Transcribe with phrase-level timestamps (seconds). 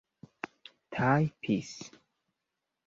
[0.93, 1.71] tajpis